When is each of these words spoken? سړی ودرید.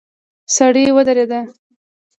سړی 0.55 0.83
ودرید. 0.95 1.31